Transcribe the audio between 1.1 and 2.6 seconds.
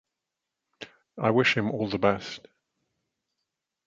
I wish him all the best.